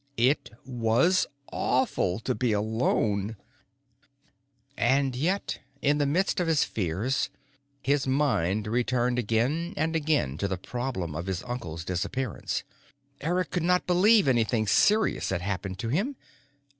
[0.17, 3.35] It was awful to be alone.
[4.75, 7.29] And yet, in the midst of his fears,
[7.83, 12.63] his mind returned again and again to the problem of his uncle's disappearance.
[13.19, 16.15] Eric could not believe anything serious had happened to him.